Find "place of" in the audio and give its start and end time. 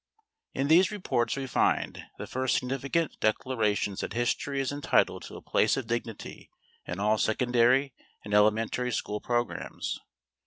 5.43-5.85